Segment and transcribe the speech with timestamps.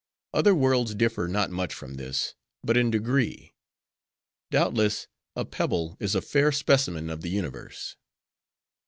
[0.33, 3.53] Other worlds differ not much from this, but in degree.
[4.49, 7.97] Doubtless, a pebble is a fair specimen of the universe.